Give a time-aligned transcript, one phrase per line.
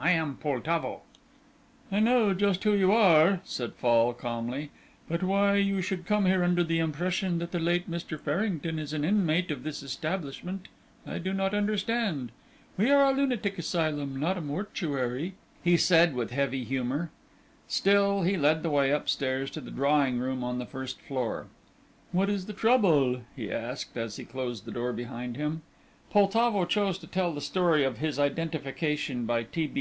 [0.00, 1.02] I am Poltavo."
[1.92, 4.70] "I know just who you are," said Fall, calmly,
[5.08, 8.18] "but why you should come here under the impression that the late Mr.
[8.18, 10.66] Farrington is an inmate of this establishment
[11.06, 12.32] I do not understand.
[12.76, 17.10] We are a lunatic asylum, not a mortuary," he said, with heavy humour.
[17.68, 21.46] Still, he led the way upstairs to the drawing room on the first floor.
[22.12, 25.62] "What is the trouble?" he asked, as he closed the door behind him.
[26.10, 29.66] Poltavo chose to tell the story of his identification by T.
[29.68, 29.80] B.